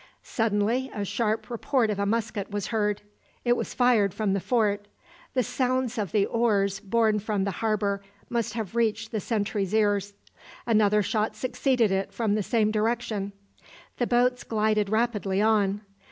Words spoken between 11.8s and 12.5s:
it from the